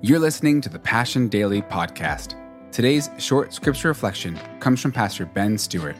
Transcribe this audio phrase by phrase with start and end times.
[0.00, 2.36] You're listening to the Passion Daily podcast.
[2.70, 5.96] Today's short scripture reflection comes from Pastor Ben Stuart.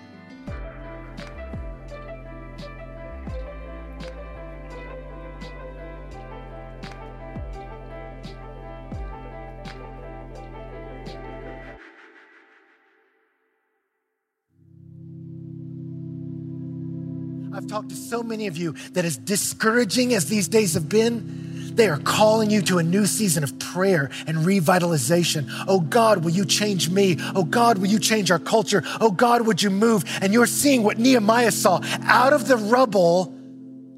[17.52, 21.47] I've talked to so many of you that as discouraging as these days have been,
[21.78, 25.46] they are calling you to a new season of prayer and revitalization.
[25.68, 27.16] Oh God, will you change me?
[27.36, 28.82] Oh God, will you change our culture?
[29.00, 30.04] Oh God, would you move?
[30.20, 31.80] And you're seeing what Nehemiah saw.
[32.02, 33.32] Out of the rubble,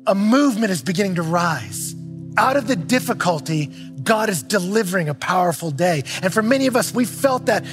[0.07, 1.97] a movement is beginning to rise.
[2.37, 3.67] Out of the difficulty,
[4.03, 6.05] God is delivering a powerful day.
[6.23, 7.65] And for many of us, we felt that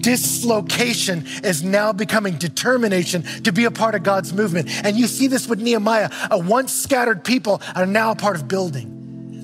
[0.00, 4.70] dislocation is now becoming determination to be a part of God's movement.
[4.84, 6.08] And you see this with Nehemiah.
[6.30, 8.99] A once scattered people are now a part of building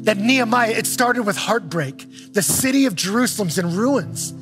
[0.06, 2.32] that Nehemiah, it started with heartbreak.
[2.32, 4.32] The city of Jerusalem's in ruins.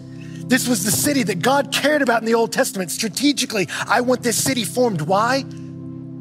[0.46, 2.90] This was the city that God cared about in the Old Testament.
[2.90, 5.00] Strategically, I want this city formed.
[5.00, 5.42] Why?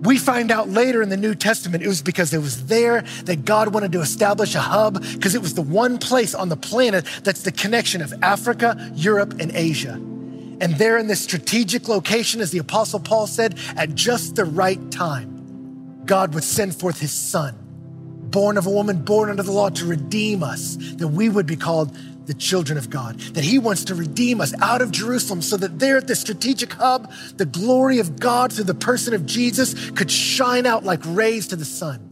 [0.02, 3.44] We find out later in the New Testament it was because it was there that
[3.44, 7.06] God wanted to establish a hub because it was the one place on the planet
[7.24, 9.94] that's the connection of Africa, Europe, and Asia.
[9.94, 14.80] And there in this strategic location, as the Apostle Paul said, at just the right
[14.90, 17.62] time, God would send forth his son
[18.34, 21.56] born of a woman, born under the law to redeem us, that we would be
[21.56, 21.95] called
[22.26, 25.80] the children of God, that He wants to redeem us out of Jerusalem so that
[25.80, 30.09] there at the strategic hub, the glory of God through the person of Jesus could
[30.09, 32.09] shine out like rays to the sun.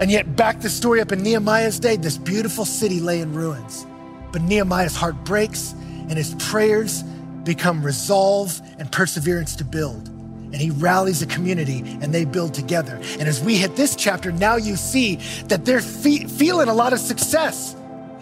[0.00, 3.86] And yet, back the story up in Nehemiah's day, this beautiful city lay in ruins.
[4.32, 7.02] But Nehemiah's heart breaks and his prayers
[7.44, 10.19] become resolve and perseverance to build
[10.52, 13.00] and he rallies a community and they build together.
[13.18, 16.92] And as we hit this chapter, now you see that they're fe- feeling a lot
[16.92, 17.74] of success.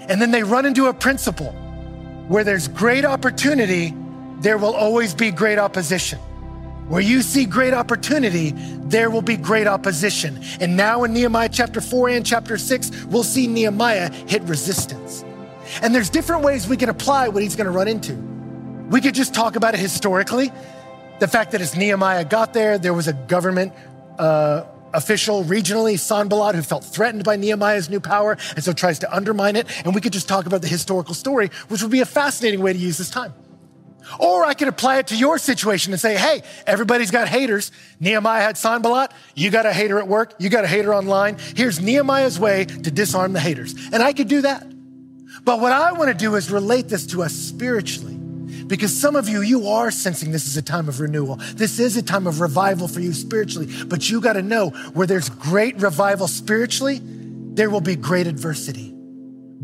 [0.09, 1.53] And then they run into a principle
[2.28, 3.94] where there's great opportunity,
[4.41, 6.19] there will always be great opposition.
[6.89, 10.43] Where you see great opportunity, there will be great opposition.
[10.60, 15.25] And now in Nehemiah chapter 4 and chapter 6, we'll see Nehemiah hit resistance.
[15.83, 18.15] And there's different ways we can apply what he's going to run into.
[18.91, 20.50] We could just talk about it historically
[21.21, 23.73] the fact that as Nehemiah got there, there was a government
[24.19, 24.65] uh,
[24.95, 29.57] official regionally, Sanballat, who felt threatened by Nehemiah's new power and so tries to undermine
[29.57, 29.67] it.
[29.84, 32.73] And we could just talk about the historical story, which would be a fascinating way
[32.73, 33.34] to use this time.
[34.19, 37.71] Or I could apply it to your situation and say, hey, everybody's got haters.
[38.01, 39.12] Nehemiah had Sanballat.
[39.34, 40.34] You got a hater at work.
[40.39, 41.37] You got a hater online.
[41.55, 43.75] Here's Nehemiah's way to disarm the haters.
[43.93, 44.67] And I could do that.
[45.45, 48.18] But what I want to do is relate this to us spiritually.
[48.69, 51.37] Because some of you, you are sensing this is a time of renewal.
[51.55, 53.69] This is a time of revival for you spiritually.
[53.87, 58.95] But you got to know where there's great revival spiritually, there will be great adversity.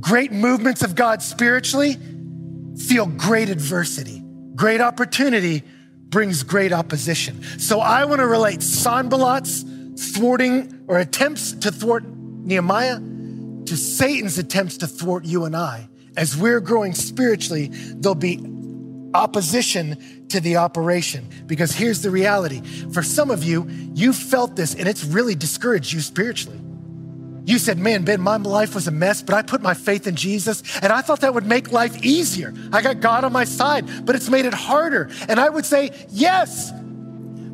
[0.01, 1.97] Great movements of God spiritually
[2.77, 4.23] feel great adversity.
[4.57, 5.63] Great opportunity
[6.09, 7.43] brings great opposition.
[7.59, 9.65] So I want to relate Sanballat's
[10.17, 12.99] thwarting or attempts to thwart Nehemiah
[13.67, 15.89] to Satan's attempts to thwart you and I.
[16.17, 18.37] As we're growing spiritually, there'll be
[19.15, 21.29] opposition to the operation.
[21.47, 22.61] Because here's the reality
[22.93, 26.61] for some of you, you felt this and it's really discouraged you spiritually.
[27.47, 30.17] You said, Man, Ben, my life was a mess, but I put my faith in
[30.17, 32.55] Jesus and I thought that would make life easier.
[32.73, 35.11] I got God on my side, but it's made it harder.
[35.29, 36.73] And I would say, Yes,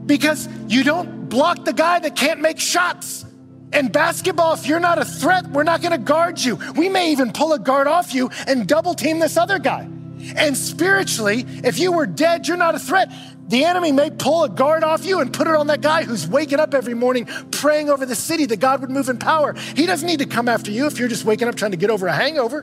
[0.07, 3.25] because you don't block the guy that can't make shots.
[3.73, 6.59] And basketball, if you're not a threat, we're not gonna guard you.
[6.77, 9.89] We may even pull a guard off you and double team this other guy.
[10.37, 13.11] And spiritually, if you were dead, you're not a threat.
[13.49, 16.27] The enemy may pull a guard off you and put it on that guy who's
[16.27, 19.55] waking up every morning praying over the city that God would move in power.
[19.75, 21.91] He doesn't need to come after you if you're just waking up trying to get
[21.91, 22.63] over a hangover.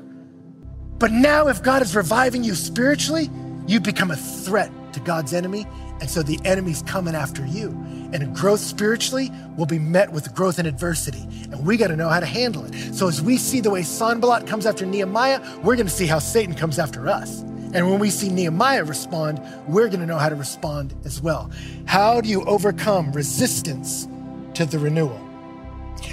[0.99, 3.29] But now, if God is reviving you spiritually,
[3.67, 5.65] you become a threat to God's enemy.
[5.99, 7.69] And so the enemy's coming after you.
[8.13, 11.21] And growth spiritually will be met with growth in adversity.
[11.51, 12.93] And we got to know how to handle it.
[12.93, 16.19] So as we see the way Sanballat comes after Nehemiah, we're going to see how
[16.19, 17.41] Satan comes after us.
[17.73, 21.51] And when we see Nehemiah respond, we're going to know how to respond as well.
[21.85, 24.07] How do you overcome resistance
[24.53, 25.19] to the renewal?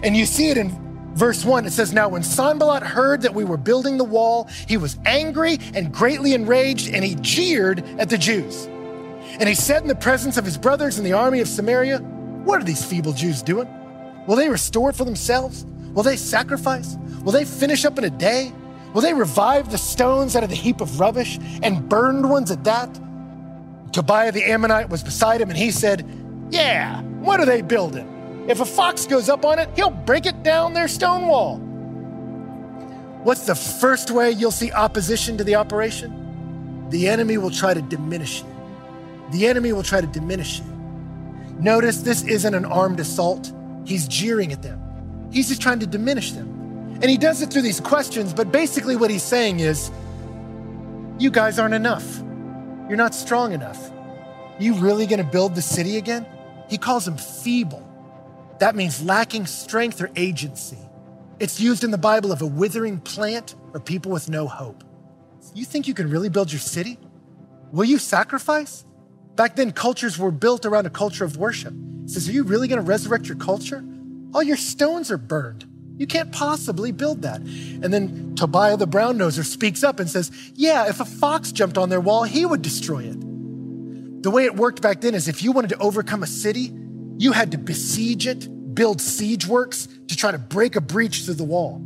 [0.03, 0.71] And you see it in
[1.15, 1.65] verse 1.
[1.65, 5.59] It says, Now when Sanballat heard that we were building the wall, he was angry
[5.75, 8.69] and greatly enraged, and he jeered at the Jews.
[9.39, 12.61] And he said in the presence of his brothers in the army of Samaria, What
[12.61, 13.69] are these feeble Jews doing?
[14.27, 15.67] Will they restore for themselves?
[15.93, 16.97] Will they sacrifice?
[17.23, 18.53] Will they finish up in a day?
[18.93, 22.65] Will they revive the stones out of the heap of rubbish and burned ones at
[22.65, 22.89] that?
[23.93, 26.07] Tobiah the Ammonite was beside him and he said,
[26.51, 28.45] Yeah, what are they building?
[28.49, 31.59] If a fox goes up on it, he'll break it down their stone wall.
[33.25, 36.89] What's the first way you'll see opposition to the operation?
[36.91, 38.54] The enemy will try to diminish you.
[39.31, 40.67] The enemy will try to diminish you.
[41.59, 43.53] Notice this isn't an armed assault.
[43.85, 44.81] He's jeering at them.
[45.33, 46.49] He's just trying to diminish them.
[47.03, 49.91] And he does it through these questions, but basically what he's saying is,
[51.19, 52.19] you guys aren't enough.
[52.89, 53.91] You're not strong enough.
[54.59, 56.27] You really gonna build the city again?
[56.69, 57.83] He calls them feeble.
[58.61, 60.79] That means lacking strength or agency.
[61.41, 64.85] It's used in the Bible of a withering plant or people with no hope.
[65.55, 66.99] You think you can really build your city?
[67.73, 68.85] Will you sacrifice?
[69.37, 71.73] Back then, cultures were built around a culture of worship.
[72.03, 73.85] He says, Are you really going to resurrect your culture?
[74.33, 75.67] All your stones are burned.
[75.97, 77.41] You can't possibly build that.
[77.41, 81.79] And then Tobiah the brown noser speaks up and says, Yeah, if a fox jumped
[81.79, 84.23] on their wall, he would destroy it.
[84.23, 86.73] The way it worked back then is if you wanted to overcome a city,
[87.19, 91.35] you had to besiege it, build siege works to try to break a breach through
[91.35, 91.77] the wall.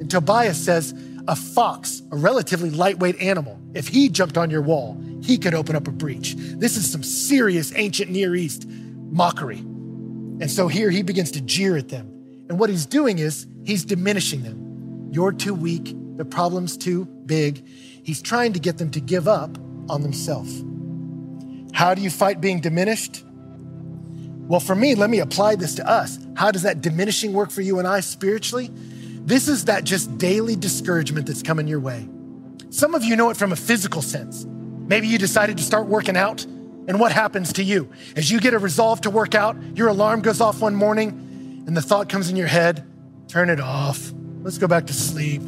[0.00, 0.94] And Tobiah says,
[1.28, 5.76] a fox, a relatively lightweight animal, if he jumped on your wall, he could open
[5.76, 6.34] up a breach.
[6.36, 9.58] This is some serious ancient Near East mockery.
[9.58, 12.06] And so here he begins to jeer at them.
[12.48, 15.08] And what he's doing is he's diminishing them.
[15.12, 17.66] You're too weak, the problem's too big.
[17.66, 19.56] He's trying to get them to give up
[19.88, 20.64] on themselves.
[21.72, 23.24] How do you fight being diminished?
[24.48, 26.18] Well, for me, let me apply this to us.
[26.34, 28.70] How does that diminishing work for you and I spiritually?
[28.72, 32.08] This is that just daily discouragement that's coming your way.
[32.70, 34.46] Some of you know it from a physical sense.
[34.90, 37.92] Maybe you decided to start working out, and what happens to you?
[38.16, 41.76] As you get a resolve to work out, your alarm goes off one morning, and
[41.76, 42.84] the thought comes in your head
[43.28, 44.12] turn it off.
[44.42, 45.42] Let's go back to sleep.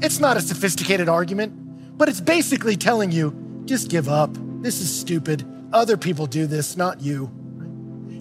[0.00, 4.30] It's not a sophisticated argument, but it's basically telling you just give up.
[4.62, 5.44] This is stupid.
[5.72, 7.28] Other people do this, not you.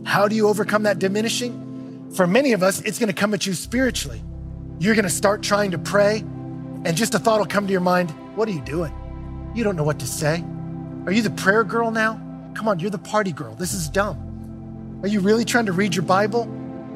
[0.04, 2.10] How do you overcome that diminishing?
[2.16, 4.24] For many of us, it's going to come at you spiritually.
[4.80, 6.22] You're going to start trying to pray,
[6.86, 8.92] and just a thought will come to your mind What are you doing?
[9.60, 10.42] You don't know what to say.
[11.06, 12.14] Are you the prayer girl now?
[12.54, 13.56] Come on, you're the party girl.
[13.56, 15.00] This is dumb.
[15.04, 16.48] Are you really trying to read your Bible?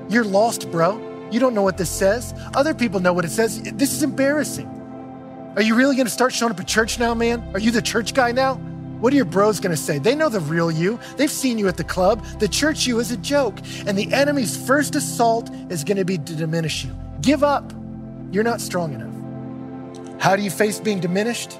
[0.08, 1.28] You're lost, bro.
[1.30, 2.34] You don't know what this says.
[2.56, 3.62] Other people know what it says.
[3.62, 4.66] This is embarrassing.
[5.58, 7.44] Are you really going to start showing up at church now, man?
[7.54, 8.54] Are you the church guy now?
[8.54, 10.00] What are your bros gonna say?
[10.00, 10.98] They know the real you.
[11.18, 12.26] They've seen you at the club.
[12.40, 13.60] The church you is a joke.
[13.86, 16.96] And the enemy's first assault is gonna be to diminish you.
[17.20, 17.74] Give up.
[18.32, 20.22] You're not strong enough.
[20.22, 21.60] How do you face being diminished?